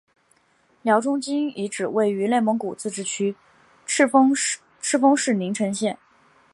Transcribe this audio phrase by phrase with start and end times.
[0.81, 3.35] 辽中京遗址位于内蒙古自治区
[3.85, 5.99] 赤峰市宁城县。